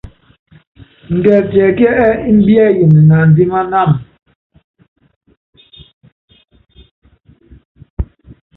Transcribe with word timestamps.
Ngɛli 1.15 1.45
tiɛkíɛ́ 1.51 1.95
ɛ́ɛ́ 2.07 2.19
imbiɛyini 2.29 2.99
naandiman 3.09 3.67
wam? 3.73 3.91